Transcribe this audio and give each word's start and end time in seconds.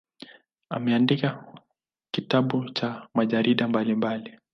Ameandika 0.69 1.53
vitabu 2.15 2.63
na 2.81 3.07
majarida 3.13 3.67
mbalimbali. 3.67 4.37